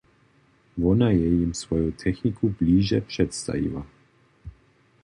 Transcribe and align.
Wona 0.83 1.07
je 1.13 1.27
jim 1.33 1.51
swoju 1.59 1.91
techniku 2.05 2.53
bliže 2.63 3.01
předstajiła. 3.13 3.85